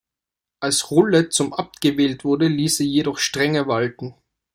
Als 0.59 0.89
Rulle 0.89 1.29
zum 1.29 1.53
Abt 1.53 1.79
gewählt 1.79 2.23
wurde, 2.25 2.47
ließ 2.47 2.79
er 2.79 2.87
jedoch 2.87 3.19
Strenge 3.19 3.67
walten. 3.67 4.15